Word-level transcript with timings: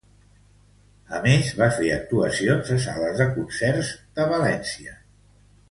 A 1.17 1.19
més, 1.25 1.51
va 1.59 1.67
fer 1.75 1.91
actuacions 1.97 2.73
a 2.75 2.79
sales 2.87 3.21
de 3.23 3.31
concerts 3.37 3.95
de 4.19 4.31
València. 4.37 4.99